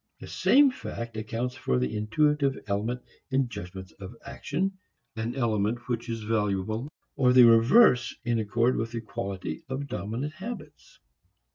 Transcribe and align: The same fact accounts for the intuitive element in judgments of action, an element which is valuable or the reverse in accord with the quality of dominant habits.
The 0.19 0.25
same 0.27 0.71
fact 0.71 1.15
accounts 1.15 1.53
for 1.53 1.77
the 1.77 1.95
intuitive 1.95 2.57
element 2.65 3.03
in 3.29 3.47
judgments 3.49 3.91
of 3.99 4.15
action, 4.25 4.79
an 5.15 5.35
element 5.35 5.87
which 5.87 6.09
is 6.09 6.23
valuable 6.23 6.91
or 7.15 7.33
the 7.33 7.43
reverse 7.43 8.15
in 8.25 8.39
accord 8.39 8.77
with 8.77 8.93
the 8.93 9.01
quality 9.01 9.63
of 9.69 9.85
dominant 9.85 10.33
habits. 10.33 10.99